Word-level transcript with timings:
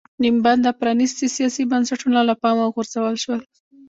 نیم 0.21 0.35
بنده 0.45 0.71
پرانېستي 0.79 1.27
سیاسي 1.35 1.63
بنسټونه 1.71 2.19
له 2.29 2.33
پامه 2.41 2.63
وغورځول 2.67 3.15
شول. 3.23 3.39